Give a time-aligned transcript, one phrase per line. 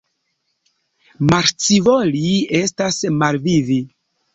[1.33, 2.25] Malscivoli
[2.65, 3.83] estas malvivi.